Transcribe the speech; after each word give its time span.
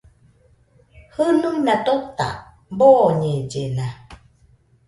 Jɨnuina 1.13 1.75
tota 1.85 2.27
boñellena. 2.77 3.87